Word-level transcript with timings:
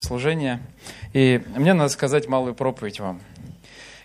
служение. 0.00 0.60
И 1.12 1.42
мне 1.56 1.74
надо 1.74 1.88
сказать 1.90 2.28
малую 2.28 2.54
проповедь 2.54 3.00
вам. 3.00 3.20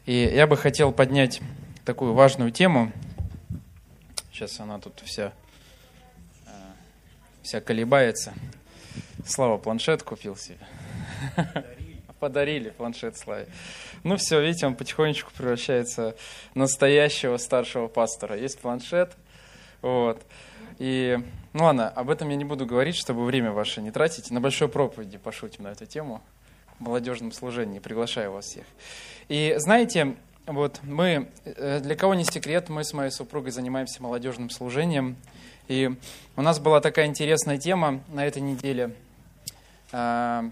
И 0.06 0.14
я 0.14 0.48
бы 0.48 0.58
хотел 0.58 0.92
поднять 0.92 1.42
такую 1.86 2.14
важную 2.14 2.52
тему. 2.52 2.92
Сейчас 4.32 4.60
она 4.60 4.80
тут 4.80 5.00
вся, 5.06 5.34
э, 6.46 6.50
вся 7.44 7.62
колебается. 7.62 8.34
Слава 9.26 9.58
планшет 9.58 10.04
купил 10.04 10.36
себе. 10.36 10.58
Подарили, 11.36 12.02
Подарили 12.20 12.70
планшет 12.72 13.18
Славе. 13.18 13.48
Ну 14.04 14.18
все, 14.18 14.42
видите, 14.42 14.66
он 14.66 14.76
потихонечку 14.76 15.32
превращается 15.32 16.16
в 16.54 16.56
настоящего 16.58 17.38
старшего 17.38 17.88
пастора. 17.88 18.38
Есть 18.38 18.60
планшет, 18.60 19.16
вот. 19.82 20.22
И, 20.80 21.20
ну 21.54 21.66
ладно, 21.66 21.90
об 21.90 22.10
этом 22.10 22.30
я 22.30 22.36
не 22.36 22.46
буду 22.46 22.66
говорить, 22.66 22.96
чтобы 22.96 23.26
время 23.26 23.52
ваше 23.52 23.82
не 23.82 23.92
тратить. 23.92 24.32
На 24.32 24.42
большой 24.42 24.68
проповеди 24.68 25.18
пошутим 25.18 25.64
на 25.64 25.70
эту 25.70 25.86
тему, 25.86 26.22
в 26.80 26.84
молодежном 26.84 27.32
служении, 27.32 27.80
приглашаю 27.80 28.32
вас 28.32 28.46
всех. 28.46 28.66
И 29.30 29.56
знаете, 29.58 30.16
вот 30.46 30.80
мы, 30.84 31.30
э, 31.46 31.80
для 31.80 31.96
кого 31.96 32.16
не 32.16 32.26
секрет, 32.26 32.70
мы 32.70 32.84
с 32.84 32.92
моей 32.92 33.12
супругой 33.12 33.52
занимаемся 33.52 34.02
молодежным 34.02 34.50
служением. 34.50 35.16
И 35.68 35.92
у 36.36 36.42
нас 36.42 36.60
была 36.60 36.82
такая 36.82 37.06
интересная 37.06 37.58
тема 37.58 38.02
на 38.10 38.26
этой 38.26 38.42
неделе. 38.42 38.94
А, 39.94 40.44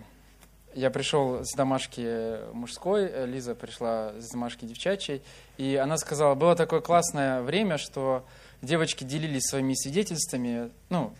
я 0.73 0.89
пришел 0.89 1.43
с 1.43 1.51
домашки 1.53 2.37
мужской, 2.53 3.25
Лиза 3.25 3.55
пришла 3.55 4.13
с 4.17 4.29
домашки 4.29 4.63
девчачьей, 4.63 5.21
и 5.57 5.75
она 5.75 5.97
сказала, 5.97 6.35
было 6.35 6.55
такое 6.55 6.79
классное 6.79 7.41
время, 7.41 7.77
что 7.77 8.23
девочки 8.61 9.03
делились 9.03 9.43
своими 9.43 9.73
свидетельствами, 9.73 10.71
ну, 10.89 11.13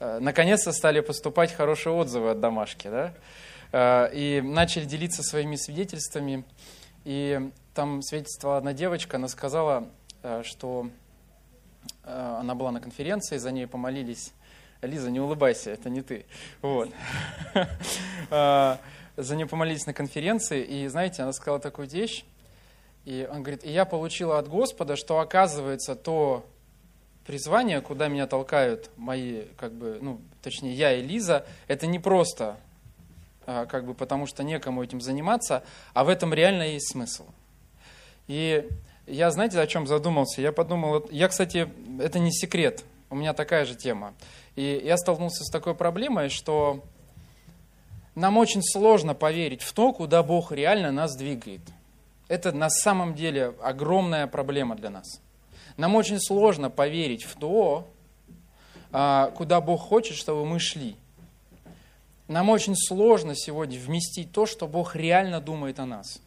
э, 0.00 0.18
наконец-то 0.20 0.72
стали 0.72 1.00
поступать 1.00 1.52
хорошие 1.52 1.92
отзывы 1.92 2.30
от 2.30 2.40
домашки, 2.40 2.88
да, 2.88 3.14
э, 3.72 4.10
и 4.14 4.40
начали 4.40 4.84
делиться 4.84 5.22
своими 5.22 5.56
свидетельствами, 5.56 6.44
и 7.04 7.50
там 7.74 8.02
свидетельствовала 8.02 8.58
одна 8.58 8.72
девочка, 8.72 9.16
она 9.16 9.28
сказала, 9.28 9.88
э, 10.22 10.42
что 10.44 10.88
она 12.04 12.54
была 12.54 12.70
на 12.70 12.80
конференции, 12.80 13.36
за 13.36 13.50
ней 13.50 13.66
помолились. 13.66 14.32
Лиза, 14.80 15.10
не 15.10 15.20
улыбайся, 15.20 15.70
это 15.70 15.90
не 15.90 16.02
ты. 16.02 16.24
Вот. 16.62 16.90
За 18.30 19.34
нее 19.34 19.46
помолились 19.46 19.84
на 19.86 19.92
конференции, 19.92 20.62
и, 20.62 20.86
знаете, 20.86 21.22
она 21.22 21.32
сказала 21.32 21.58
такую 21.58 21.88
вещь, 21.88 22.24
и 23.04 23.28
он 23.28 23.42
говорит, 23.42 23.64
и 23.64 23.70
я 23.70 23.84
получила 23.84 24.38
от 24.38 24.48
Господа, 24.48 24.94
что 24.94 25.18
оказывается 25.18 25.96
то 25.96 26.46
призвание, 27.28 27.82
куда 27.82 28.08
меня 28.08 28.26
толкают 28.26 28.88
мои, 28.96 29.42
как 29.58 29.74
бы, 29.74 29.98
ну, 30.00 30.18
точнее, 30.40 30.72
я 30.72 30.94
и 30.94 31.02
Лиза, 31.02 31.44
это 31.66 31.86
не 31.86 31.98
просто, 31.98 32.56
а, 33.44 33.66
как 33.66 33.84
бы, 33.84 33.92
потому 33.92 34.24
что 34.24 34.42
некому 34.42 34.82
этим 34.82 35.02
заниматься, 35.02 35.62
а 35.92 36.04
в 36.04 36.08
этом 36.08 36.32
реально 36.32 36.62
есть 36.62 36.90
смысл. 36.90 37.26
И 38.28 38.66
я, 39.06 39.30
знаете, 39.30 39.60
о 39.60 39.66
чем 39.66 39.86
задумался? 39.86 40.40
Я 40.40 40.52
подумал, 40.52 41.06
я, 41.10 41.28
кстати, 41.28 41.68
это 42.00 42.18
не 42.18 42.32
секрет, 42.32 42.82
у 43.10 43.14
меня 43.14 43.34
такая 43.34 43.66
же 43.66 43.74
тема. 43.74 44.14
И 44.56 44.80
я 44.82 44.96
столкнулся 44.96 45.44
с 45.44 45.50
такой 45.50 45.74
проблемой, 45.74 46.30
что 46.30 46.82
нам 48.14 48.38
очень 48.38 48.62
сложно 48.62 49.12
поверить 49.12 49.60
в 49.60 49.74
то, 49.74 49.92
куда 49.92 50.22
Бог 50.22 50.50
реально 50.50 50.92
нас 50.92 51.14
двигает. 51.14 51.60
Это 52.28 52.52
на 52.52 52.70
самом 52.70 53.14
деле 53.14 53.52
огромная 53.60 54.26
проблема 54.28 54.76
для 54.76 54.88
нас. 54.88 55.20
Нам 55.78 55.94
очень 55.94 56.20
сложно 56.20 56.70
поверить 56.70 57.22
в 57.22 57.36
то, 57.36 57.88
а, 58.90 59.30
куда 59.36 59.60
Бог 59.60 59.80
хочет, 59.80 60.16
чтобы 60.16 60.44
мы 60.44 60.58
шли. 60.58 60.96
Нам 62.26 62.50
очень 62.50 62.74
сложно 62.76 63.36
сегодня 63.36 63.78
вместить 63.78 64.32
то, 64.32 64.44
что 64.44 64.66
Бог 64.66 64.96
реально 64.96 65.40
думает 65.40 65.78
о 65.78 65.86
нас. 65.86 66.20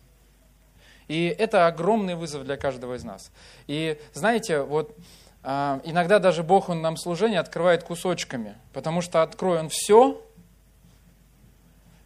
И 1.09 1.35
это 1.37 1.67
огромный 1.67 2.15
вызов 2.15 2.45
для 2.45 2.55
каждого 2.55 2.95
из 2.95 3.03
нас. 3.03 3.29
И 3.67 3.99
знаете, 4.13 4.61
вот 4.61 4.95
а, 5.43 5.81
иногда 5.83 6.19
даже 6.19 6.43
Бог 6.43 6.69
он 6.69 6.81
нам 6.81 6.95
служение 6.95 7.41
открывает 7.41 7.83
кусочками, 7.83 8.55
потому 8.71 9.01
что 9.01 9.21
открой 9.21 9.59
Он 9.59 9.67
все, 9.67 10.25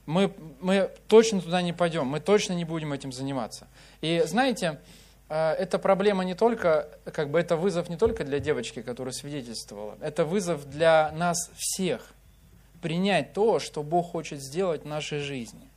мы, 0.08 0.34
мы 0.62 0.90
точно 1.08 1.42
туда 1.42 1.62
не 1.62 1.74
пойдем, 1.74 2.08
мы 2.08 2.20
точно 2.20 2.54
не 2.54 2.66
будем 2.66 2.92
этим 2.92 3.12
заниматься. 3.12 3.68
И 4.02 4.24
знаете, 4.26 4.80
это 5.28 5.80
проблема 5.80 6.24
не 6.24 6.36
только, 6.36 6.88
как 7.06 7.30
бы 7.32 7.40
это 7.40 7.58
вызов 7.58 7.90
не 7.90 7.98
только 7.98 8.24
для 8.24 8.40
девочки, 8.40 8.82
которая 8.82 9.14
свидетельствовала, 9.14 9.98
это 10.02 10.24
вызов 10.24 10.70
для 10.70 11.12
нас 11.14 11.50
всех 11.56 12.14
принять 12.82 13.34
то, 13.34 13.60
что 13.60 13.82
Бог 13.82 14.12
хочет 14.12 14.40
сделать 14.40 14.84
в 14.84 14.88
нашей 14.88 15.20
жизни. 15.20 15.68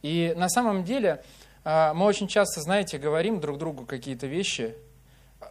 И 0.00 0.32
на 0.36 0.48
самом 0.48 0.84
деле 0.84 1.22
а, 1.62 1.92
мы 1.92 2.06
очень 2.06 2.28
часто, 2.28 2.60
знаете, 2.60 2.96
говорим 2.96 3.40
друг 3.40 3.58
другу 3.58 3.84
какие-то 3.84 4.26
вещи, 4.26 4.74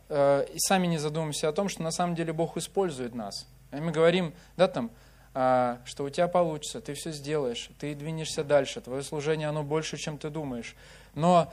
а, 0.10 0.42
и 0.42 0.58
сами 0.58 0.88
не 0.88 0.98
задумываемся 0.98 1.50
о 1.50 1.52
том, 1.52 1.70
что 1.70 1.84
на 1.84 1.92
самом 1.92 2.16
деле 2.16 2.34
Бог 2.34 2.58
использует 2.58 3.14
нас. 3.14 3.46
И 3.72 3.76
мы 3.76 3.92
говорим, 3.92 4.34
да, 4.58 4.68
там, 4.68 4.90
что 5.34 6.06
у 6.06 6.10
тебя 6.10 6.30
получится, 6.30 6.80
ты 6.80 6.94
все 6.94 7.12
сделаешь, 7.12 7.70
ты 7.78 7.94
двинешься 7.94 8.46
дальше, 8.46 8.80
твое 8.80 9.04
служение, 9.04 9.50
оно 9.50 9.64
больше, 9.64 9.98
чем 9.98 10.18
ты 10.18 10.30
думаешь. 10.30 10.76
Но 11.14 11.52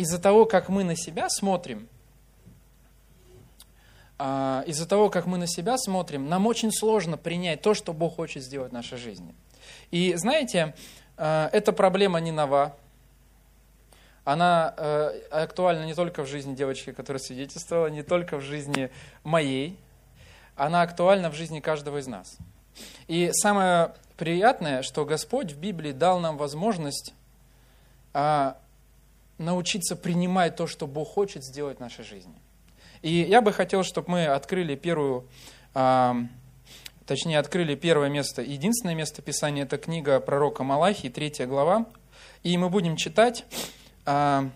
из-за 0.00 0.18
того, 0.18 0.46
как 0.46 0.70
мы 0.70 0.82
на 0.82 0.96
себя 0.96 1.28
смотрим, 1.28 1.86
а, 4.18 4.64
из-за 4.66 4.86
того, 4.88 5.10
как 5.10 5.26
мы 5.26 5.36
на 5.36 5.46
себя 5.46 5.76
смотрим, 5.76 6.28
нам 6.28 6.46
очень 6.46 6.72
сложно 6.72 7.18
принять 7.18 7.60
то, 7.60 7.74
что 7.74 7.92
Бог 7.92 8.16
хочет 8.16 8.42
сделать 8.42 8.70
в 8.70 8.74
нашей 8.74 8.96
жизни. 8.96 9.34
И 9.90 10.14
знаете, 10.14 10.74
а, 11.18 11.50
эта 11.52 11.72
проблема 11.72 12.18
не 12.20 12.32
нова. 12.32 12.74
Она 14.24 14.74
а, 14.76 15.12
актуальна 15.30 15.84
не 15.84 15.94
только 15.94 16.22
в 16.22 16.26
жизни 16.26 16.54
девочки, 16.54 16.92
которая 16.92 17.20
свидетельствовала, 17.20 17.88
не 17.88 18.02
только 18.02 18.38
в 18.38 18.40
жизни 18.40 18.90
моей, 19.22 19.78
она 20.56 20.80
актуальна 20.80 21.30
в 21.30 21.34
жизни 21.34 21.60
каждого 21.60 21.98
из 21.98 22.06
нас. 22.06 22.38
И 23.06 23.30
самое 23.34 23.92
приятное, 24.16 24.82
что 24.82 25.04
Господь 25.04 25.52
в 25.52 25.58
Библии 25.58 25.92
дал 25.92 26.20
нам 26.20 26.38
возможность 26.38 27.12
научиться 29.40 29.96
принимать 29.96 30.56
то, 30.56 30.66
что 30.66 30.86
Бог 30.86 31.08
хочет 31.08 31.42
сделать 31.42 31.78
в 31.78 31.80
нашей 31.80 32.04
жизни. 32.04 32.34
И 33.02 33.10
я 33.10 33.40
бы 33.40 33.52
хотел, 33.52 33.82
чтобы 33.82 34.10
мы 34.10 34.26
открыли 34.26 34.76
первую, 34.76 35.26
а, 35.74 36.14
точнее, 37.06 37.38
открыли 37.38 37.74
первое 37.74 38.10
место, 38.10 38.42
единственное 38.42 38.94
место 38.94 39.22
Писания, 39.22 39.64
это 39.64 39.78
книга 39.78 40.20
пророка 40.20 40.62
Малахии, 40.62 41.08
третья 41.08 41.46
глава. 41.46 41.86
И 42.42 42.56
мы 42.58 42.68
будем 42.68 42.96
читать, 42.96 43.46
а, 44.04 44.48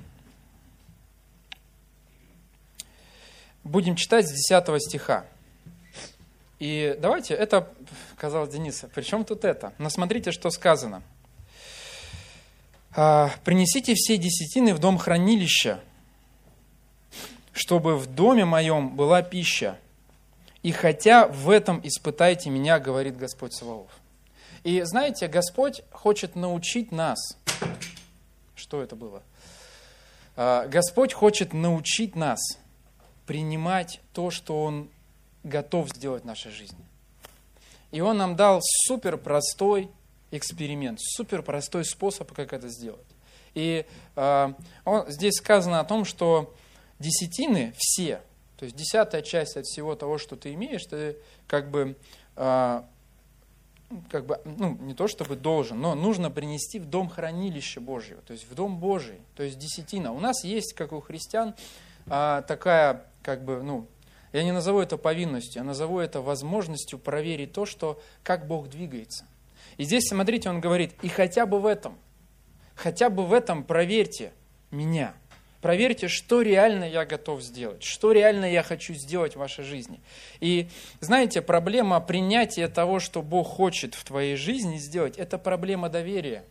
будем 3.64 3.96
читать 3.96 4.28
с 4.28 4.32
10 4.32 4.78
стиха. 4.80 5.24
И 6.58 6.96
давайте, 7.00 7.34
это, 7.34 7.72
казалось 8.16 8.50
Дениса, 8.50 8.88
при 8.88 9.02
чем 9.02 9.24
тут 9.24 9.44
это? 9.44 9.72
Но 9.78 9.88
смотрите, 9.88 10.30
что 10.30 10.50
сказано– 10.50 11.02
принесите 12.94 13.94
все 13.94 14.16
десятины 14.16 14.72
в 14.74 14.78
дом 14.78 14.98
хранилища, 14.98 15.80
чтобы 17.52 17.96
в 17.96 18.06
доме 18.06 18.44
моем 18.44 18.94
была 18.94 19.22
пища. 19.22 19.78
И 20.62 20.72
хотя 20.72 21.26
в 21.26 21.50
этом 21.50 21.80
испытайте 21.84 22.50
меня, 22.50 22.78
говорит 22.78 23.16
Господь 23.16 23.52
Саваоф. 23.54 23.90
И 24.62 24.80
знаете, 24.82 25.28
Господь 25.28 25.82
хочет 25.92 26.36
научить 26.36 26.90
нас. 26.90 27.18
Что 28.54 28.82
это 28.82 28.96
было? 28.96 29.22
А, 30.36 30.66
Господь 30.66 31.12
хочет 31.12 31.52
научить 31.52 32.16
нас 32.16 32.40
принимать 33.26 34.00
то, 34.14 34.30
что 34.30 34.62
Он 34.62 34.88
готов 35.42 35.90
сделать 35.90 36.22
в 36.22 36.26
нашей 36.26 36.50
жизни. 36.50 36.82
И 37.90 38.00
Он 38.00 38.16
нам 38.16 38.36
дал 38.36 38.60
супер 38.62 39.18
простой 39.18 39.90
эксперимент, 40.36 40.98
супер 41.00 41.42
простой 41.42 41.84
способ, 41.84 42.32
как 42.32 42.52
это 42.52 42.68
сделать. 42.68 43.06
И 43.54 43.86
э, 44.16 44.52
он, 44.84 45.10
здесь 45.10 45.34
сказано 45.34 45.80
о 45.80 45.84
том, 45.84 46.04
что 46.04 46.54
десятины 46.98 47.72
все, 47.76 48.20
то 48.58 48.64
есть 48.64 48.76
десятая 48.76 49.22
часть 49.22 49.56
от 49.56 49.64
всего 49.64 49.94
того, 49.94 50.18
что 50.18 50.36
ты 50.36 50.52
имеешь, 50.54 50.84
ты 50.84 51.16
как 51.46 51.70
бы, 51.70 51.96
э, 52.36 52.82
как 54.10 54.26
бы 54.26 54.40
ну, 54.44 54.76
не 54.80 54.94
то 54.94 55.06
чтобы 55.06 55.36
должен, 55.36 55.80
но 55.80 55.94
нужно 55.94 56.30
принести 56.30 56.78
в 56.78 56.86
дом 56.86 57.08
хранилища 57.08 57.80
Божьего, 57.80 58.20
то 58.22 58.32
есть 58.32 58.48
в 58.50 58.54
дом 58.54 58.78
Божий, 58.78 59.20
то 59.36 59.42
есть 59.42 59.58
десятина. 59.58 60.12
У 60.12 60.20
нас 60.20 60.44
есть, 60.44 60.74
как 60.74 60.92
у 60.92 61.00
христиан, 61.00 61.54
э, 62.06 62.42
такая, 62.46 63.06
как 63.22 63.44
бы, 63.44 63.62
ну, 63.62 63.86
я 64.32 64.42
не 64.42 64.50
назову 64.50 64.80
это 64.80 64.96
повинностью, 64.96 65.60
я 65.60 65.64
назову 65.64 66.00
это 66.00 66.20
возможностью 66.20 66.98
проверить 66.98 67.52
то, 67.52 67.66
что, 67.66 68.00
как 68.24 68.48
Бог 68.48 68.68
двигается. 68.68 69.26
И 69.76 69.84
здесь, 69.84 70.08
смотрите, 70.08 70.48
он 70.48 70.60
говорит, 70.60 70.92
и 71.02 71.08
хотя 71.08 71.46
бы 71.46 71.60
в 71.60 71.66
этом, 71.66 71.98
хотя 72.74 73.10
бы 73.10 73.24
в 73.26 73.32
этом 73.32 73.64
проверьте 73.64 74.32
меня. 74.70 75.14
Проверьте, 75.60 76.08
что 76.08 76.42
реально 76.42 76.84
я 76.84 77.06
готов 77.06 77.40
сделать, 77.40 77.82
что 77.82 78.12
реально 78.12 78.44
я 78.44 78.62
хочу 78.62 78.92
сделать 78.92 79.34
в 79.34 79.38
вашей 79.38 79.64
жизни. 79.64 79.98
И 80.40 80.68
знаете, 81.00 81.40
проблема 81.40 82.00
принятия 82.00 82.68
того, 82.68 83.00
что 83.00 83.22
Бог 83.22 83.48
хочет 83.48 83.94
в 83.94 84.04
твоей 84.04 84.36
жизни 84.36 84.76
сделать, 84.76 85.16
это 85.16 85.38
проблема 85.38 85.88
доверия. 85.88 86.44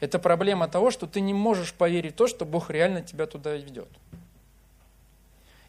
Это 0.00 0.18
проблема 0.18 0.68
того, 0.68 0.90
что 0.90 1.06
ты 1.06 1.22
не 1.22 1.32
можешь 1.32 1.72
поверить 1.72 2.12
в 2.12 2.16
то, 2.16 2.26
что 2.26 2.44
Бог 2.44 2.68
реально 2.68 3.00
тебя 3.00 3.24
туда 3.24 3.54
ведет. 3.54 3.88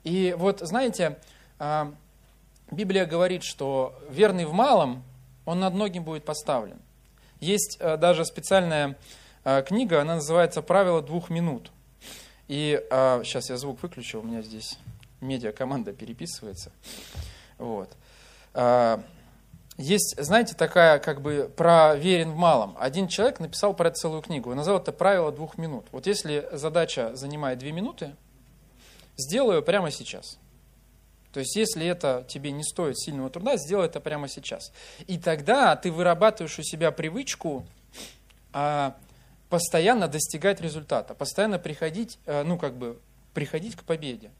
И 0.03 0.35
вот, 0.37 0.59
знаете, 0.59 1.17
а, 1.59 1.93
Библия 2.69 3.05
говорит, 3.05 3.43
что 3.43 3.97
верный 4.09 4.43
в 4.43 4.51
малом, 4.51 5.01
он 5.45 5.59
над 5.59 5.73
многим 5.73 6.03
будет 6.03 6.25
поставлен. 6.25 6.79
Есть 7.39 7.77
а, 7.79 7.97
даже 7.97 8.25
специальная 8.25 8.97
а, 9.43 9.61
книга, 9.61 10.01
она 10.01 10.15
называется 10.15 10.61
«Правило 10.61 11.01
двух 11.01 11.29
минут». 11.29 11.71
И 12.47 12.79
сейчас 12.91 13.49
я 13.49 13.57
звук 13.57 13.81
выключу, 13.81 14.19
у 14.19 14.23
меня 14.23 14.43
здесь 14.43 14.77
медиа-команда 15.19 15.93
переписывается. 15.93 16.71
Вот. 17.57 17.89
Есть, 19.77 20.15
знаете, 20.23 20.53
такая 20.53 20.99
как 20.99 21.21
бы 21.21 21.51
про 21.57 21.95
верен 21.95 22.33
в 22.33 22.35
малом. 22.35 22.77
Один 22.79 23.07
человек 23.07 23.39
написал 23.39 23.73
про 23.73 23.87
это 23.87 23.95
целую 23.95 24.21
книгу 24.21 24.51
и 24.51 24.55
назвал 24.55 24.77
это 24.77 24.91
правило 24.91 25.31
двух 25.31 25.57
минут. 25.57 25.87
Вот 25.91 26.05
если 26.05 26.47
задача 26.51 27.15
занимает 27.15 27.57
две 27.57 27.71
минуты, 27.71 28.15
сделаю 29.17 29.63
прямо 29.63 29.89
сейчас. 29.89 30.37
То 31.35 31.41
есть, 31.41 31.53
если 31.57 31.85
это 31.85 32.23
тебе 32.29 32.51
не 32.51 32.63
стоит 32.63 32.97
сильного 32.97 33.29
труда, 33.29 33.57
сделай 33.57 33.87
это 33.87 33.99
прямо 33.99 34.29
сейчас. 34.29 34.71
И 35.05 35.17
тогда 35.17 35.75
ты 35.75 35.91
вырабатываешь 35.91 36.57
у 36.57 36.63
себя 36.63 36.91
привычку 36.91 37.67
а, 38.53 38.95
постоянно 39.49 40.07
достигать 40.07 40.61
результата, 40.61 41.13
постоянно 41.13 41.59
приходить, 41.59 42.19
э, 42.25 42.43
ну, 42.43 42.57
как 42.57 42.77
бы, 42.77 43.01
приходить 43.33 43.75
к 43.75 43.83
победе. 43.83 44.31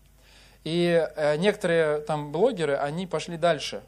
И 0.64 1.06
э, 1.18 1.36
некоторые 1.36 2.00
там 2.00 2.32
блогеры, 2.32 2.78
они 2.78 3.08
пошли 3.08 3.36
дальше 3.36 3.84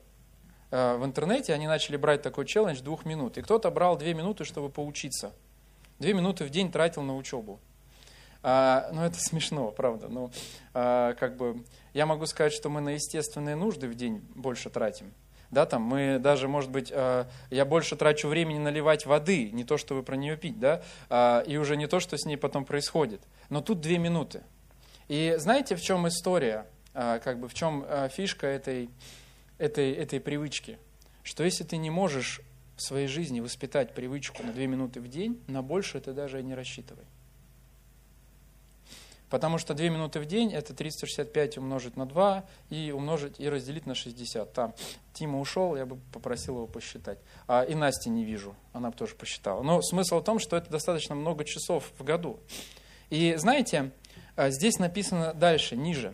э, 0.71 0.98
в 0.98 1.06
интернете, 1.06 1.54
они 1.54 1.65
начали 1.65 1.95
брать 1.95 2.21
такой 2.21 2.45
челлендж 2.45 2.81
двух 2.81 3.06
минут. 3.06 3.38
И 3.38 3.42
кто-то 3.42 3.71
брал 3.71 3.98
две 3.98 4.13
минуты, 4.15 4.44
чтобы 4.44 4.68
поучиться. 4.68 5.31
Две 5.98 6.13
минуты 6.13 6.44
в 6.44 6.50
день 6.50 6.74
тратил 6.74 7.04
на 7.04 7.15
учебу. 7.15 7.62
А, 8.44 8.89
ну, 8.94 9.04
это 9.04 9.18
смешно, 9.19 9.72
правда. 9.72 10.07
Ну, 10.07 10.31
а, 10.74 11.13
как 11.13 11.38
бы, 11.38 11.63
я 11.94 12.06
могу 12.06 12.25
сказать, 12.25 12.54
что 12.54 12.69
мы 12.69 12.81
на 12.81 12.89
естественные 12.89 13.56
нужды 13.56 13.88
в 13.88 13.95
день 13.95 14.22
больше 14.36 14.69
тратим. 14.69 15.13
Да, 15.50 15.66
там 15.66 15.81
мы 15.81 16.19
даже, 16.19 16.48
может 16.50 16.69
быть, 16.69 16.92
э, 16.94 17.25
я 17.51 17.63
больше 17.63 17.95
трачу 17.95 18.28
времени 18.28 18.57
наливать 18.57 19.06
воды, 19.06 19.50
не 19.51 19.63
то, 19.63 19.78
чтобы 19.78 20.04
про 20.04 20.18
нее 20.18 20.36
пить, 20.36 20.60
да, 20.60 20.84
э, 21.10 21.44
и 21.48 21.56
уже 21.56 21.78
не 21.78 21.88
то, 21.88 22.01
что 22.01 22.18
с 22.18 22.25
ней 22.25 22.36
потом 22.36 22.66
происходит. 22.66 23.22
Но 23.50 23.62
тут 23.62 23.80
две 23.80 23.98
минуты. 23.98 24.44
И 25.07 25.36
знаете, 25.38 25.78
в 25.78 25.81
чем 25.81 26.06
история, 26.07 26.66
э, 26.94 27.19
как 27.24 27.40
бы 27.40 27.48
в 27.48 27.54
чем 27.54 27.86
э, 27.88 28.10
фишка 28.10 28.45
этой, 28.45 28.90
этой, 29.57 29.94
этой 29.94 30.19
привычки? 30.19 30.78
Что 31.24 31.44
если 31.45 31.63
ты 31.63 31.78
не 31.78 31.90
можешь 31.90 32.42
в 32.75 32.81
своей 32.81 33.07
жизни 33.07 33.40
воспитать 33.40 33.94
привычку 33.94 34.44
на 34.44 34.51
две 34.51 34.68
минуты 34.68 35.00
в 35.00 35.07
день, 35.07 35.42
на 35.48 35.62
больше 35.62 36.00
ты 36.00 36.12
даже 36.12 36.42
и 36.42 36.44
не 36.44 36.56
рассчитывай. 36.56 37.06
Потому 39.29 39.57
что 39.57 39.74
2 39.74 39.89
минуты 39.89 40.19
в 40.21 40.25
день 40.25 40.53
это 40.53 40.74
365 40.74 41.57
умножить 41.57 41.97
на 41.97 42.06
2 42.06 42.45
и 42.69 42.91
умножить 42.91 43.39
и 43.39 43.50
разделить 43.50 43.85
на 43.85 43.94
60. 43.94 44.53
Там 44.53 44.74
Тима 45.13 45.39
ушел, 45.39 45.75
я 45.75 45.85
бы 45.85 45.97
попросил 46.13 46.56
его 46.56 46.68
посчитать. 46.68 47.19
А, 47.47 47.63
и 47.63 47.75
Насти 47.75 48.09
не 48.09 48.24
вижу, 48.24 48.56
она 48.71 48.89
бы 48.89 48.95
тоже 48.95 49.15
посчитала. 49.15 49.63
Но 49.63 49.81
смысл 49.81 50.19
в 50.19 50.24
том, 50.24 50.39
что 50.39 50.56
это 50.56 50.69
достаточно 50.69 51.13
много 51.13 51.44
часов 51.44 51.91
в 51.97 52.03
году. 52.03 52.39
И 53.09 53.35
знаете, 53.35 53.91
а, 54.38 54.50
здесь 54.50 54.79
написано 54.79 55.33
дальше, 55.33 55.75
ниже. 55.75 56.13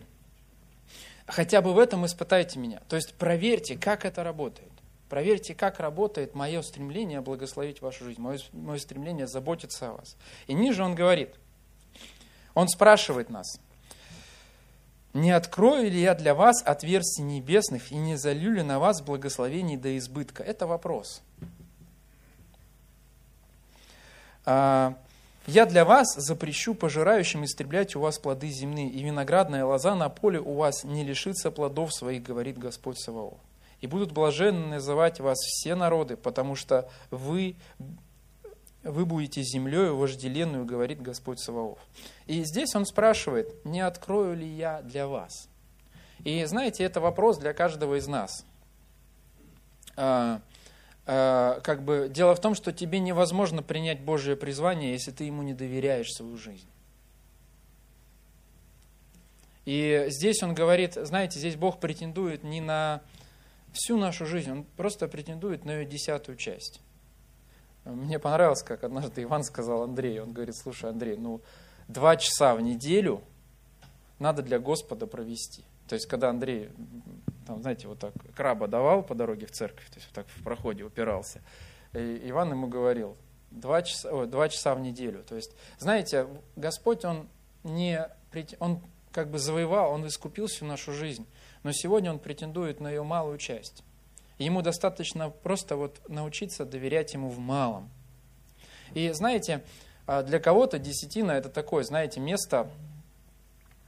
Хотя 1.27 1.61
бы 1.61 1.73
в 1.73 1.79
этом 1.79 2.05
испытайте 2.07 2.57
меня. 2.57 2.81
То 2.89 2.95
есть 2.95 3.13
проверьте, 3.13 3.77
как 3.77 4.05
это 4.05 4.23
работает. 4.23 4.71
Проверьте, 5.07 5.53
как 5.53 5.79
работает 5.79 6.33
мое 6.33 6.63
стремление 6.63 7.21
благословить 7.21 7.81
вашу 7.81 8.05
жизнь, 8.05 8.19
мое, 8.19 8.39
мое 8.51 8.79
стремление 8.79 9.27
заботиться 9.27 9.89
о 9.89 9.93
вас. 9.93 10.17
И 10.47 10.53
ниже 10.55 10.83
он 10.83 10.95
говорит– 10.95 11.35
он 12.53 12.67
спрашивает 12.67 13.29
нас, 13.29 13.59
не 15.13 15.31
открою 15.31 15.91
ли 15.91 16.01
я 16.01 16.15
для 16.15 16.33
вас 16.33 16.63
отверстий 16.65 17.23
небесных 17.23 17.91
и 17.91 17.95
не 17.95 18.15
залью 18.15 18.53
ли 18.53 18.63
на 18.63 18.79
вас 18.79 19.01
благословений 19.01 19.77
до 19.77 19.95
избытка? 19.97 20.41
Это 20.41 20.65
вопрос. 20.65 21.21
А, 24.45 24.95
я 25.45 25.65
для 25.67 25.85
вас 25.85 26.15
запрещу 26.15 26.73
пожирающим 26.73 27.45
истреблять 27.45 27.95
у 27.95 27.99
вас 27.99 28.17
плоды 28.17 28.49
земные, 28.49 28.89
и 28.89 29.03
виноградная 29.03 29.65
лоза 29.65 29.93
на 29.93 30.09
поле 30.09 30.39
у 30.39 30.53
вас 30.53 30.83
не 30.83 31.03
лишится 31.03 31.51
плодов 31.51 31.93
своих, 31.93 32.23
говорит 32.23 32.57
Господь 32.57 32.99
Саваоф. 32.99 33.37
И 33.81 33.87
будут 33.87 34.13
блаженны 34.13 34.67
называть 34.67 35.19
вас 35.19 35.37
все 35.39 35.75
народы, 35.75 36.15
потому 36.15 36.55
что 36.55 36.89
вы 37.11 37.55
вы 38.83 39.05
будете 39.05 39.41
землею 39.41 39.95
вожделенную, 39.97 40.65
говорит 40.65 41.01
Господь 41.01 41.39
Саваоф. 41.39 41.79
И 42.27 42.43
здесь 42.43 42.75
он 42.75 42.85
спрашивает, 42.85 43.63
не 43.65 43.81
открою 43.81 44.35
ли 44.35 44.47
я 44.47 44.81
для 44.81 45.07
вас? 45.07 45.47
И 46.23 46.43
знаете, 46.45 46.83
это 46.83 46.99
вопрос 46.99 47.37
для 47.37 47.53
каждого 47.53 47.95
из 47.95 48.07
нас. 48.07 48.45
А, 49.95 50.41
а, 51.05 51.59
как 51.61 51.83
бы 51.83 52.09
дело 52.09 52.35
в 52.35 52.41
том, 52.41 52.55
что 52.55 52.71
тебе 52.71 52.99
невозможно 52.99 53.61
принять 53.61 54.01
Божье 54.01 54.35
призвание, 54.35 54.93
если 54.93 55.11
ты 55.11 55.25
ему 55.25 55.43
не 55.43 55.53
доверяешь 55.53 56.11
свою 56.11 56.37
жизнь. 56.37 56.67
И 59.65 60.07
здесь 60.09 60.43
он 60.43 60.53
говорит, 60.53 60.95
знаете, 60.95 61.39
здесь 61.39 61.55
Бог 61.55 61.79
претендует 61.79 62.43
не 62.43 62.59
на 62.59 63.01
всю 63.71 63.97
нашу 63.97 64.25
жизнь, 64.25 64.51
он 64.51 64.63
просто 64.63 65.07
претендует 65.07 65.63
на 65.63 65.71
ее 65.71 65.85
десятую 65.85 66.37
часть. 66.37 66.81
Мне 67.85 68.17
понравилось, 68.19 68.63
как 68.63 68.83
однажды 68.83 69.23
Иван 69.23 69.43
сказал 69.43 69.83
Андрею. 69.83 70.23
Он 70.23 70.33
говорит, 70.33 70.55
слушай, 70.55 70.89
Андрей, 70.89 71.17
ну 71.17 71.41
два 71.87 72.15
часа 72.15 72.55
в 72.55 72.61
неделю 72.61 73.21
надо 74.19 74.41
для 74.41 74.59
Господа 74.59 75.05
провести. 75.07 75.65
То 75.87 75.95
есть, 75.95 76.07
когда 76.07 76.29
Андрей, 76.29 76.69
там, 77.45 77.61
знаете, 77.61 77.87
вот 77.87 77.99
так 77.99 78.13
краба 78.35 78.67
давал 78.67 79.03
по 79.03 79.15
дороге 79.15 79.45
в 79.45 79.51
церковь, 79.51 79.89
то 79.89 79.95
есть 79.95 80.07
вот 80.07 80.15
так 80.15 80.27
в 80.27 80.43
проходе 80.43 80.83
упирался, 80.83 81.41
и 81.93 82.21
Иван 82.25 82.51
ему 82.51 82.67
говорил, 82.67 83.17
два 83.51 83.81
часа, 83.81 84.09
о, 84.11 84.25
два 84.25 84.49
часа 84.49 84.73
в 84.75 84.79
неделю. 84.79 85.23
То 85.23 85.35
есть, 85.35 85.51
знаете, 85.77 86.27
Господь, 86.55 87.05
Он 87.05 87.27
не, 87.63 88.07
Он 88.59 88.81
как 89.11 89.29
бы 89.29 89.39
завоевал, 89.39 89.91
Он 89.91 90.07
искупил 90.07 90.47
всю 90.47 90.65
нашу 90.65 90.93
жизнь, 90.93 91.27
но 91.63 91.71
сегодня 91.71 92.11
Он 92.11 92.19
претендует 92.19 92.79
на 92.79 92.89
ее 92.89 93.03
малую 93.03 93.37
часть. 93.37 93.83
Ему 94.43 94.61
достаточно 94.61 95.29
просто 95.29 95.75
вот 95.75 96.01
научиться 96.09 96.65
доверять 96.65 97.13
ему 97.13 97.29
в 97.29 97.39
малом. 97.39 97.89
И 98.93 99.09
знаете, 99.11 99.63
а, 100.05 100.23
для 100.23 100.39
кого-то 100.39 100.79
десятина 100.79 101.31
это 101.31 101.49
такое, 101.49 101.83
знаете, 101.83 102.19
место, 102.19 102.69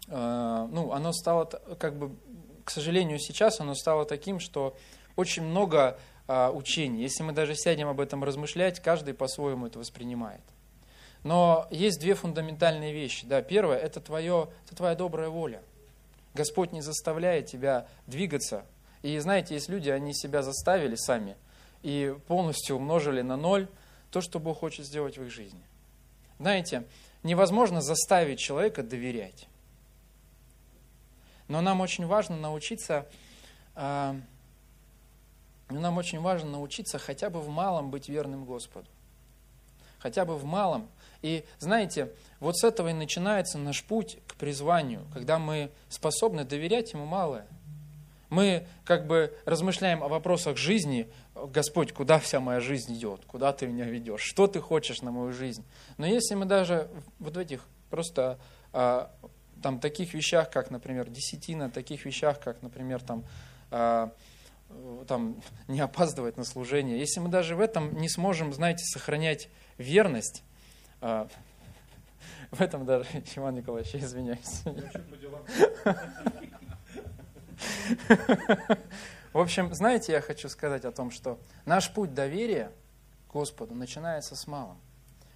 а, 0.08 0.68
ну, 0.72 0.92
оно 0.92 1.12
стало, 1.12 1.46
как 1.46 1.98
бы, 1.98 2.16
к 2.64 2.72
сожалению, 2.72 3.20
сейчас 3.20 3.60
оно 3.60 3.76
стало 3.76 4.06
таким, 4.06 4.40
что 4.40 4.76
очень 5.16 5.44
много 5.44 6.00
а, 6.28 6.52
учений. 6.52 7.02
Если 7.02 7.24
мы 7.24 7.34
даже 7.34 7.56
сядем 7.56 7.88
об 7.88 8.00
этом 8.00 8.24
размышлять, 8.24 8.80
каждый 8.80 9.14
по-своему 9.14 9.68
это 9.68 9.80
воспринимает. 9.80 10.42
Но 11.24 11.68
есть 11.72 12.00
две 12.00 12.14
фундаментальные 12.14 12.94
вещи. 12.94 13.26
Да, 13.26 13.42
первое– 13.42 13.78
это, 13.80 14.00
твое, 14.00 14.50
это 14.66 14.76
твоя 14.76 14.96
добрая 14.96 15.30
воля. 15.30 15.62
Господь 16.36 16.72
не 16.72 16.82
заставляет 16.82 17.48
тебя 17.48 17.88
двигаться 18.08 18.66
и 19.06 19.20
знаете, 19.20 19.54
есть 19.54 19.70
люди, 19.70 19.92
они 19.92 20.16
себя 20.16 20.42
заставили 20.42 20.96
сами 20.96 21.38
и 21.84 22.16
полностью 22.26 22.78
умножили 22.78 23.22
на 23.22 23.38
ноль 23.38 23.68
то, 24.10 24.20
что 24.20 24.40
Бог 24.40 24.58
хочет 24.58 24.84
сделать 24.88 25.20
в 25.20 25.24
их 25.24 25.32
жизни. 25.32 25.62
Знаете, 26.40 26.86
невозможно 27.22 27.82
заставить 27.82 28.40
человека 28.40 28.82
доверять. 28.82 29.48
Но 31.48 31.62
нам 31.62 31.82
очень 31.82 32.08
важно 32.08 32.36
научиться, 32.36 33.08
э, 33.76 34.20
нам 35.70 35.98
очень 36.00 36.20
важно 36.20 36.50
научиться 36.50 36.98
хотя 36.98 37.30
бы 37.30 37.42
в 37.42 37.50
малом 37.50 37.92
быть 37.92 38.10
верным 38.10 38.44
Господу. 38.44 38.88
Хотя 40.00 40.26
бы 40.26 40.36
в 40.36 40.46
малом. 40.46 40.90
И 41.22 41.46
знаете, 41.60 42.12
вот 42.40 42.58
с 42.58 42.64
этого 42.64 42.88
и 42.88 42.94
начинается 42.94 43.60
наш 43.60 43.84
путь 43.84 44.18
к 44.26 44.34
призванию, 44.34 45.06
когда 45.14 45.38
мы 45.38 45.70
способны 45.90 46.44
доверять 46.44 46.94
Ему 46.94 47.06
малое. 47.06 47.46
Мы 48.30 48.68
как 48.84 49.08
бы 49.08 49.36
размышляем 49.46 50.04
о 50.04 50.08
вопросах 50.08 50.58
жизни. 50.58 51.10
Господь, 51.36 51.92
куда 51.92 52.20
вся 52.20 52.40
моя 52.40 52.60
жизнь 52.60 52.94
идет? 52.94 53.26
Куда 53.26 53.54
ты 53.54 53.68
меня 53.68 53.86
ведешь? 53.86 54.22
Что 54.22 54.48
ты 54.48 54.60
хочешь 54.60 55.02
на 55.02 55.12
мою 55.12 55.32
жизнь? 55.32 55.64
Но 55.98 56.06
если 56.06 56.36
мы 56.36 56.46
даже 56.46 56.90
вот 57.20 57.36
в 57.36 57.40
этих 57.40 57.62
просто 57.90 58.40
а, 58.74 59.12
там 59.62 59.80
таких 59.80 60.14
вещах, 60.14 60.50
как, 60.50 60.72
например, 60.72 61.10
десятина, 61.10 61.70
таких 61.70 62.06
вещах, 62.06 62.40
как, 62.40 62.62
например, 62.62 63.02
там, 63.02 63.24
а, 63.72 64.12
там 65.08 65.42
не 65.68 65.80
опаздывать 65.80 66.38
на 66.38 66.44
служение, 66.44 67.00
если 67.00 67.20
мы 67.20 67.30
даже 67.30 67.56
в 67.56 67.60
этом 67.60 67.96
не 68.00 68.10
сможем, 68.10 68.54
знаете, 68.54 68.84
сохранять 68.86 69.50
верность, 69.78 70.44
а, 71.02 71.28
В 72.52 72.62
этом 72.62 72.86
даже, 72.86 73.06
Иван 73.36 73.56
Николаевич, 73.56 73.94
я 73.94 74.00
извиняюсь. 74.00 74.64
В 79.34 79.40
общем, 79.40 79.74
знаете, 79.74 80.14
я 80.14 80.22
хочу 80.22 80.48
сказать 80.48 80.86
о 80.86 80.92
том, 80.92 81.12
что 81.12 81.38
наш 81.66 81.92
путь 81.92 82.14
доверия 82.14 82.72
Господу 83.32 83.76
начинается 83.76 84.36
с 84.36 84.48
малым. 84.48 84.78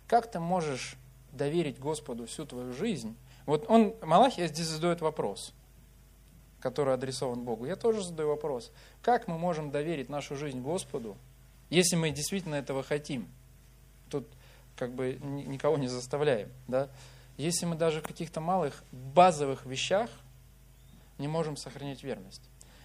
Как 0.07 0.31
ты 0.31 0.39
можешь 0.39 0.95
доверить 1.31 1.79
Господу 1.79 2.25
всю 2.25 2.45
твою 2.45 2.73
жизнь? 2.73 3.15
Вот 3.45 3.65
он, 3.69 3.93
Малахия 4.01 4.47
здесь 4.47 4.67
задает 4.67 5.01
вопрос, 5.01 5.53
который 6.61 6.93
адресован 6.93 7.41
Богу. 7.41 7.65
Я 7.65 7.75
тоже 7.75 8.03
задаю 8.03 8.29
вопрос. 8.29 8.71
Как 9.01 9.27
мы 9.27 9.37
можем 9.37 9.69
доверить 9.69 10.07
нашу 10.07 10.35
жизнь 10.35 10.61
Господу, 10.61 11.17
если 11.69 11.95
мы 11.95 12.11
действительно 12.11 12.55
этого 12.55 12.83
хотим? 12.83 13.27
Тут 14.09 14.27
как 14.75 14.93
бы 14.93 15.19
никого 15.21 15.77
не 15.77 15.87
заставляем. 15.87 16.49
Да? 16.67 16.89
Если 17.37 17.65
мы 17.65 17.75
даже 17.75 18.01
в 18.01 18.07
каких-то 18.07 18.39
малых 18.39 18.83
базовых 18.91 19.65
вещах 19.65 20.09
не 21.19 21.27
можем 21.27 21.57
сохранять 21.57 22.03
верность. 22.03 22.41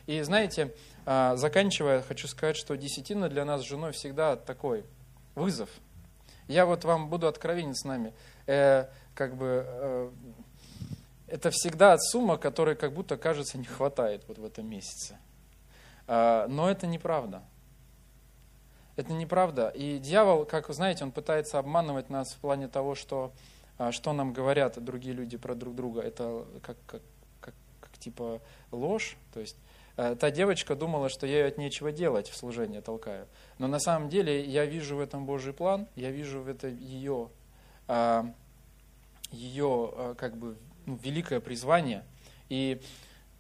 И 0.07 0.21
знаете, 0.21 0.75
а, 1.07 1.37
заканчивая, 1.37 2.03
хочу 2.03 2.29
сказать, 2.29 2.57
что 2.57 2.77
десятина 2.77 3.29
для 3.29 3.45
нас 3.45 3.63
с 3.63 3.65
женой 3.65 3.93
всегда 3.93 4.37
такой 4.37 4.85
вызов. 5.35 5.71
Я 6.47 6.67
вот 6.67 6.85
вам 6.85 7.09
буду 7.09 7.27
откровенен 7.27 7.75
с 7.75 7.85
нами. 7.85 8.13
Э, 8.47 8.87
как 9.15 9.37
бы 9.37 9.65
э, 9.67 10.11
это 11.27 11.51
всегда 11.51 11.97
сумма, 11.99 12.37
которой 12.37 12.77
как 12.77 12.93
будто 12.93 13.17
кажется 13.17 13.57
не 13.57 13.65
хватает 13.65 14.25
вот 14.29 14.39
в 14.39 14.45
этом 14.45 14.69
месяце. 14.69 15.17
Э, 16.07 16.47
но 16.49 16.71
это 16.71 16.87
неправда. 16.87 17.43
Это 18.97 19.13
неправда. 19.13 19.71
И 19.71 19.99
дьявол, 19.99 20.45
как 20.45 20.69
вы 20.69 20.75
знаете, 20.75 21.05
он 21.05 21.13
пытается 21.13 21.59
обманывать 21.59 22.11
нас 22.11 22.33
в 22.33 22.39
плане 22.39 22.69
того, 22.69 22.95
что, 22.95 23.33
а, 23.77 23.91
что 23.91 24.13
нам 24.13 24.33
говорят 24.33 24.83
другие 24.83 25.15
люди 25.15 25.37
про 25.37 25.55
друг 25.55 25.75
друга. 25.75 26.01
Это 26.01 26.45
как, 26.63 26.77
как 26.87 27.03
типа 27.99 28.41
ложь. 28.71 29.17
То 29.33 29.41
есть 29.41 29.57
э, 29.97 30.17
та 30.19 30.31
девочка 30.31 30.75
думала, 30.75 31.09
что 31.09 31.27
я 31.27 31.41
ее 31.41 31.47
от 31.47 31.59
нечего 31.59 31.93
делать 31.93 32.29
в 32.29 32.37
служении 32.37 32.81
толкаю. 32.81 33.27
Но 33.59 33.67
на 33.67 33.79
самом 33.79 34.09
деле 34.09 34.45
я 34.45 34.65
вижу 34.65 34.97
в 34.97 35.01
этом 35.01 35.27
Божий 35.27 35.53
план, 35.53 35.87
я 35.97 36.11
вижу 36.11 36.41
в 36.41 36.49
этом 36.49 36.77
ее, 36.77 37.29
а, 37.89 38.33
ее 39.31 39.91
а, 39.93 40.15
как 40.15 40.37
бы 40.37 40.57
ну, 40.87 40.99
великое 41.03 41.41
призвание. 41.41 42.05
И 42.49 42.81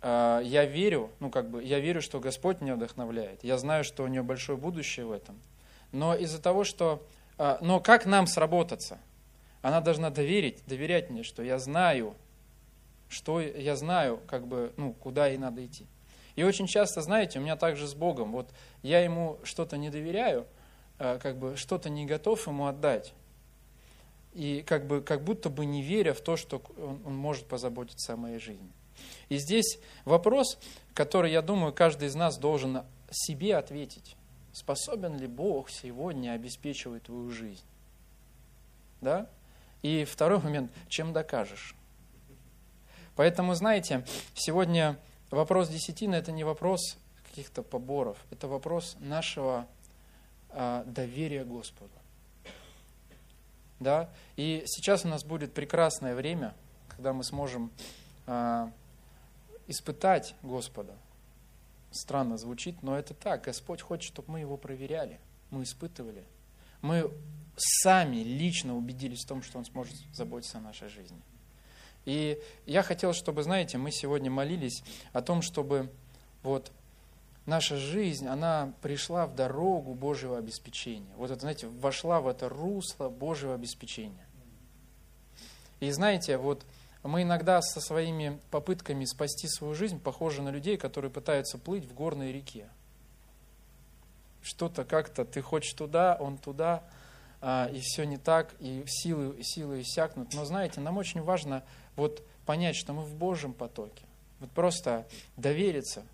а, 0.00 0.40
я 0.40 0.64
верю, 0.64 1.10
ну 1.20 1.30
как 1.30 1.50
бы, 1.50 1.62
я 1.62 1.80
верю, 1.80 2.00
что 2.00 2.20
Господь 2.20 2.60
меня 2.60 2.76
вдохновляет. 2.76 3.42
Я 3.44 3.58
знаю, 3.58 3.84
что 3.84 4.04
у 4.04 4.06
нее 4.06 4.22
большое 4.22 4.58
будущее 4.58 5.06
в 5.06 5.12
этом. 5.12 5.38
Но 5.92 6.14
из-за 6.14 6.40
того, 6.40 6.64
что... 6.64 7.02
Но 7.60 7.80
как 7.80 8.06
нам 8.06 8.28
сработаться? 8.28 8.98
Она 9.64 9.80
должна 9.80 10.10
доверить, 10.10 10.62
доверять 10.66 11.08
мне, 11.08 11.22
что 11.22 11.42
я 11.42 11.58
знаю, 11.58 12.14
что 13.14 13.40
я 13.40 13.76
знаю, 13.76 14.20
как 14.26 14.46
бы, 14.46 14.72
ну, 14.76 14.92
куда 14.92 15.28
ей 15.28 15.38
надо 15.38 15.64
идти. 15.64 15.86
И 16.36 16.42
очень 16.42 16.66
часто, 16.66 17.00
знаете, 17.00 17.38
у 17.38 17.42
меня 17.42 17.56
также 17.56 17.86
с 17.86 17.94
Богом, 17.94 18.32
вот 18.32 18.50
я 18.82 19.00
ему 19.00 19.38
что-то 19.44 19.76
не 19.76 19.88
доверяю, 19.88 20.46
а, 20.98 21.18
как 21.18 21.38
бы 21.38 21.56
что-то 21.56 21.88
не 21.88 22.06
готов 22.06 22.46
ему 22.46 22.66
отдать. 22.66 23.14
И 24.32 24.64
как, 24.66 24.86
бы, 24.86 25.00
как 25.00 25.22
будто 25.22 25.48
бы 25.48 25.64
не 25.64 25.80
веря 25.82 26.12
в 26.12 26.20
то, 26.20 26.36
что 26.36 26.60
он, 26.76 27.00
он 27.04 27.16
может 27.16 27.46
позаботиться 27.46 28.14
о 28.14 28.16
моей 28.16 28.38
жизни. 28.38 28.68
И 29.28 29.38
здесь 29.38 29.78
вопрос, 30.04 30.58
который, 30.92 31.30
я 31.30 31.40
думаю, 31.40 31.72
каждый 31.72 32.08
из 32.08 32.16
нас 32.16 32.36
должен 32.36 32.82
себе 33.10 33.56
ответить. 33.56 34.16
Способен 34.52 35.16
ли 35.16 35.28
Бог 35.28 35.70
сегодня 35.70 36.32
обеспечивать 36.32 37.04
твою 37.04 37.30
жизнь? 37.30 37.64
Да? 39.00 39.28
И 39.82 40.04
второй 40.04 40.38
момент, 40.38 40.72
чем 40.88 41.12
докажешь? 41.12 41.76
Поэтому, 43.16 43.54
знаете, 43.54 44.04
сегодня 44.34 44.98
вопрос 45.30 45.68
десятины– 45.68 46.14
это 46.16 46.32
не 46.32 46.44
вопрос 46.44 46.96
каких-то 47.28 47.62
поборов, 47.62 48.18
это 48.30 48.48
вопрос 48.48 48.96
нашего 49.00 49.66
а, 50.50 50.84
доверия 50.84 51.44
Господу. 51.44 51.92
Да? 53.80 54.10
И 54.36 54.62
сейчас 54.66 55.04
у 55.04 55.08
нас 55.08 55.24
будет 55.24 55.52
прекрасное 55.52 56.14
время, 56.14 56.54
когда 56.88 57.12
мы 57.12 57.24
сможем 57.24 57.70
а, 58.26 58.70
испытать 59.66 60.34
Господа. 60.42 60.94
Странно 61.90 62.38
звучит, 62.38 62.82
но 62.82 62.98
это 62.98 63.14
так. 63.14 63.44
Господь 63.44 63.80
хочет, 63.80 64.12
чтобы 64.12 64.32
мы 64.32 64.40
его 64.40 64.56
проверяли, 64.56 65.20
мы 65.50 65.62
испытывали. 65.62 66.24
Мы 66.82 67.10
сами 67.56 68.16
лично 68.16 68.76
убедились 68.76 69.24
в 69.24 69.28
том, 69.28 69.42
что 69.42 69.58
Он 69.58 69.64
сможет 69.64 69.94
заботиться 70.12 70.58
о 70.58 70.60
нашей 70.60 70.88
жизни. 70.88 71.20
И 72.04 72.38
я 72.66 72.82
хотел, 72.82 73.12
чтобы, 73.12 73.42
знаете, 73.42 73.78
мы 73.78 73.90
сегодня 73.90 74.30
молились 74.30 74.82
о 75.12 75.22
том, 75.22 75.42
чтобы 75.42 75.90
вот 76.42 76.70
наша 77.46 77.76
жизнь, 77.76 78.26
она 78.26 78.72
пришла 78.82 79.26
в 79.26 79.34
дорогу 79.34 79.94
Божьего 79.94 80.38
обеспечения. 80.38 81.12
Вот 81.16 81.30
знаете, 81.40 81.66
вошла 81.66 82.20
в 82.20 82.28
это 82.28 82.48
русло 82.48 83.08
Божьего 83.08 83.54
обеспечения. 83.54 84.26
И 85.80 85.90
знаете, 85.90 86.36
вот 86.36 86.64
мы 87.02 87.22
иногда 87.22 87.60
со 87.60 87.80
своими 87.80 88.38
попытками 88.50 89.04
спасти 89.04 89.48
свою 89.48 89.74
жизнь 89.74 90.00
похожи 90.00 90.40
на 90.40 90.50
людей, 90.50 90.76
которые 90.76 91.10
пытаются 91.10 91.58
плыть 91.58 91.84
в 91.84 91.94
горной 91.94 92.32
реке. 92.32 92.68
Что-то 94.42 94.84
как-то, 94.84 95.24
ты 95.24 95.42
хочешь 95.42 95.72
туда, 95.72 96.16
он 96.20 96.38
туда, 96.38 96.82
и 97.72 97.80
все 97.80 98.04
не 98.04 98.16
так, 98.16 98.54
и 98.58 98.84
силы, 98.86 99.42
силы 99.42 99.82
иссякнут. 99.82 100.32
Но 100.34 100.44
знаете, 100.44 100.80
нам 100.80 100.96
очень 100.96 101.20
важно 101.22 101.62
вот 101.96 102.22
понять, 102.46 102.76
что 102.76 102.92
мы 102.92 103.02
в 103.02 103.14
Божьем 103.14 103.52
потоке. 103.52 104.02
Вот 104.40 104.50
просто 104.50 105.06
довериться, 105.36 106.04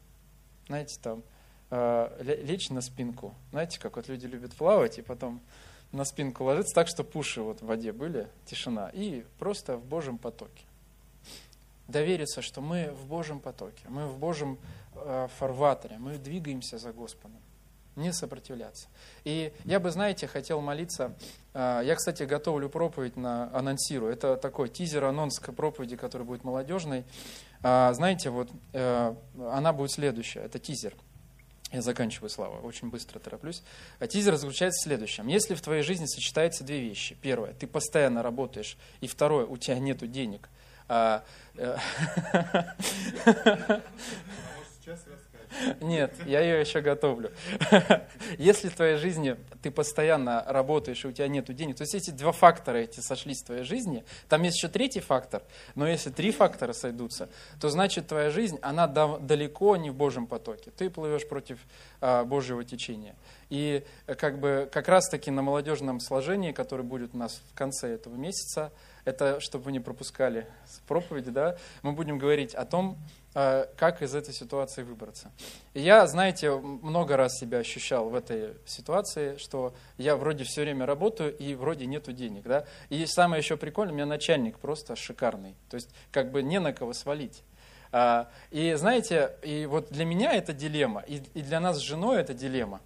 знаете, 0.66 0.98
там, 1.02 1.22
а, 1.70 2.12
лечь 2.20 2.70
на 2.70 2.80
спинку. 2.80 3.34
Знаете, 3.50 3.78
как 3.78 3.96
вот 3.96 4.08
люди 4.08 4.26
любят 4.26 4.54
плавать, 4.54 4.98
и 4.98 5.02
потом 5.02 5.40
на 5.92 6.04
спинку 6.04 6.44
ложиться 6.44 6.74
так, 6.74 6.88
что 6.88 7.04
пуши 7.04 7.42
вот 7.42 7.62
в 7.62 7.66
воде 7.66 7.92
были, 7.92 8.28
тишина, 8.44 8.90
и 8.92 9.24
просто 9.38 9.76
в 9.76 9.84
Божьем 9.84 10.18
потоке 10.18 10.64
довериться, 11.90 12.42
что 12.42 12.60
мы 12.60 12.90
в 12.92 13.06
Божьем 13.06 13.40
потоке, 13.40 13.82
мы 13.88 14.06
в 14.06 14.18
Божьем 14.18 14.58
э, 14.94 15.28
фарватере, 15.38 15.98
мы 15.98 16.18
двигаемся 16.18 16.78
за 16.78 16.92
Господом, 16.92 17.40
не 17.96 18.12
сопротивляться. 18.12 18.88
И 19.24 19.52
я 19.64 19.80
бы, 19.80 19.90
знаете, 19.90 20.26
хотел 20.26 20.60
молиться, 20.60 21.14
э, 21.54 21.82
я, 21.84 21.94
кстати, 21.94 22.22
готовлю 22.24 22.68
проповедь, 22.68 23.16
на, 23.16 23.54
анонсирую, 23.54 24.12
это 24.12 24.36
такой 24.36 24.68
тизер, 24.68 25.04
анонс 25.04 25.38
к 25.38 25.52
проповеди, 25.52 25.96
который 25.96 26.22
будет 26.22 26.44
молодежной. 26.44 27.04
Э, 27.62 27.92
знаете, 27.92 28.30
вот 28.30 28.50
э, 28.72 29.14
она 29.50 29.72
будет 29.72 29.92
следующая, 29.92 30.40
это 30.40 30.58
тизер. 30.58 30.94
Я 31.72 31.82
заканчиваю, 31.82 32.30
Слава, 32.30 32.60
очень 32.62 32.90
быстро 32.90 33.20
тороплюсь. 33.20 33.62
А 34.00 34.08
тизер 34.08 34.34
заключается 34.36 34.80
в 34.80 34.84
следующем. 34.84 35.28
Если 35.28 35.54
в 35.54 35.60
твоей 35.60 35.82
жизни 35.82 36.06
сочетаются 36.06 36.64
две 36.64 36.80
вещи. 36.80 37.16
Первое, 37.22 37.52
ты 37.52 37.68
постоянно 37.68 38.24
работаешь. 38.24 38.76
И 39.00 39.06
второе, 39.06 39.46
у 39.46 39.56
тебя 39.56 39.78
нет 39.78 39.98
денег– 40.10 40.48
а, 40.92 41.22
э, 41.54 41.76
нет, 45.80 46.14
я 46.26 46.40
ее 46.40 46.60
еще 46.60 46.80
готовлю. 46.80 47.32
Если 48.38 48.68
в 48.68 48.76
твоей 48.76 48.96
жизни 48.96 49.36
ты 49.62 49.70
постоянно 49.70 50.44
работаешь, 50.46 51.04
и 51.04 51.08
у 51.08 51.12
тебя 51.12 51.28
нет 51.28 51.54
денег, 51.54 51.76
то 51.76 51.82
есть 51.82 51.94
эти 51.94 52.10
два 52.10 52.32
фактора 52.32 52.78
эти 52.78 53.00
сошлись 53.00 53.42
в 53.42 53.46
твоей 53.46 53.64
жизни, 53.64 54.04
там 54.28 54.42
есть 54.42 54.56
еще 54.56 54.68
третий 54.68 55.00
фактор, 55.00 55.42
но 55.74 55.86
если 55.86 56.10
три 56.10 56.30
фактора 56.32 56.72
сойдутся, 56.72 57.28
то 57.60 57.68
значит 57.68 58.08
твоя 58.08 58.30
жизнь, 58.30 58.58
она 58.62 58.86
далеко 58.86 59.76
не 59.76 59.90
в 59.90 59.94
Божьем 59.94 60.26
потоке. 60.26 60.70
Ты 60.70 60.90
плывешь 60.90 61.28
против 61.28 61.58
а, 62.00 62.24
Божьего 62.24 62.64
течения. 62.64 63.14
И 63.48 63.84
как 64.06 64.38
бы 64.38 64.68
как 64.72 64.88
раз-таки 64.88 65.30
на 65.30 65.42
молодежном 65.42 66.00
сложении, 66.00 66.52
которое 66.52 66.84
будет 66.84 67.14
у 67.14 67.18
нас 67.18 67.42
в 67.52 67.54
конце 67.54 67.88
этого 67.88 68.14
месяца, 68.14 68.72
это 69.04 69.40
чтобы 69.40 69.64
вы 69.64 69.72
не 69.72 69.80
пропускали 69.80 70.46
проповеди, 70.86 71.30
да, 71.30 71.56
мы 71.82 71.92
будем 71.92 72.18
говорить 72.18 72.54
о 72.54 72.64
том, 72.64 72.96
э, 72.96 73.19
как 73.32 74.02
из 74.02 74.14
этой 74.14 74.34
ситуации 74.34 74.82
выбраться. 74.82 75.30
Я, 75.72 76.06
знаете, 76.06 76.50
много 76.50 77.16
раз 77.16 77.38
себя 77.38 77.58
ощущал 77.58 78.08
в 78.08 78.14
этой 78.14 78.54
ситуации, 78.66 79.36
что 79.36 79.72
я 79.98 80.16
вроде 80.16 80.44
все 80.44 80.62
время 80.62 80.84
работаю 80.84 81.36
и 81.36 81.54
вроде 81.54 81.86
нету 81.86 82.12
денег, 82.12 82.42
да. 82.44 82.64
И 82.88 83.06
самое 83.06 83.40
еще 83.40 83.56
прикольное, 83.56 83.92
у 83.92 83.96
меня 83.96 84.06
начальник 84.06 84.58
просто 84.58 84.96
шикарный, 84.96 85.54
то 85.68 85.76
есть 85.76 85.90
как 86.10 86.32
бы 86.32 86.42
не 86.42 86.58
на 86.58 86.72
кого 86.72 86.92
свалить. 86.92 87.42
А, 87.92 88.28
и 88.50 88.74
знаете, 88.74 89.32
и 89.42 89.66
вот 89.66 89.90
для 89.90 90.04
меня 90.04 90.32
это 90.32 90.52
дилемма, 90.52 91.02
и 91.02 91.18
для 91.42 91.60
нас 91.60 91.78
с 91.78 91.80
женой 91.80 92.20
это 92.20 92.34
дилемма. 92.34 92.80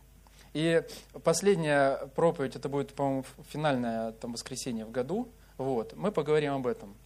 И 0.55 0.83
последняя 1.25 2.07
проповедь, 2.15 2.55
это 2.55 2.69
будет, 2.69 2.95
по-моему, 2.95 3.25
финальное 3.49 4.13
там, 4.13 4.33
воскресенье 4.33 4.85
в 4.85 4.91
году, 4.93 5.29
вот, 5.59 5.95
мы 5.95 6.13
поговорим 6.13 6.55
об 6.55 6.67
этом. 6.67 6.97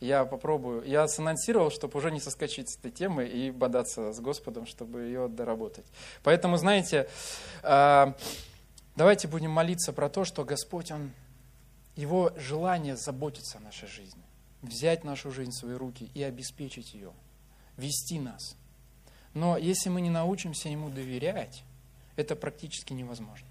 Я 0.00 0.24
попробую. 0.24 0.84
Я 0.84 1.08
санонсировал, 1.08 1.70
чтобы 1.70 1.98
уже 1.98 2.10
не 2.10 2.20
соскочить 2.20 2.70
с 2.70 2.76
этой 2.76 2.92
темы 2.92 3.26
и 3.26 3.50
бодаться 3.50 4.12
с 4.12 4.20
Господом, 4.20 4.66
чтобы 4.66 5.02
ее 5.02 5.28
доработать. 5.28 5.86
Поэтому, 6.22 6.56
знаете, 6.56 7.08
а, 7.62 8.14
давайте 8.94 9.26
будем 9.26 9.50
молиться 9.50 9.92
про 9.92 10.08
то, 10.08 10.24
что 10.24 10.44
Господь, 10.44 10.92
Он, 10.92 11.10
Его 11.96 12.32
желание 12.36 12.96
заботиться 12.96 13.58
о 13.58 13.60
нашей 13.60 13.88
жизни. 13.88 14.22
взять 14.60 15.04
нашу 15.04 15.30
жизнь 15.30 15.52
в 15.52 15.54
свои 15.54 15.74
руки 15.74 16.10
и 16.14 16.22
обеспечить 16.22 16.92
ее, 16.92 17.12
вести 17.76 18.18
нас. 18.18 18.56
Но 19.32 19.56
если 19.56 19.88
мы 19.88 20.00
не 20.00 20.10
научимся 20.10 20.68
Ему 20.68 20.90
доверять, 20.90 21.62
это 22.16 22.34
практически 22.34 22.92
невозможно. 22.92 23.46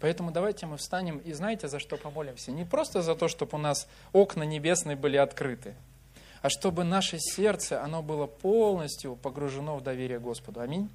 Поэтому 0.00 0.30
давайте 0.30 0.66
мы 0.66 0.78
встанем 0.78 1.18
и 1.18 1.32
знаете, 1.32 1.68
за 1.68 1.78
что 1.78 1.96
помолимся? 1.96 2.50
Не 2.52 2.64
просто 2.64 3.02
за 3.02 3.14
то, 3.14 3.28
чтобы 3.28 3.58
у 3.58 3.60
нас 3.60 3.86
окна 4.12 4.42
небесные 4.44 4.96
были 4.96 5.18
открыты, 5.18 5.74
а 6.42 6.48
чтобы 6.48 6.84
наше 6.84 7.18
сердце, 7.18 7.82
оно 7.82 8.02
было 8.02 8.26
полностью 8.26 9.16
погружено 9.16 9.76
в 9.76 9.82
доверие 9.82 10.18
Господу. 10.18 10.60
Аминь. 10.60 10.88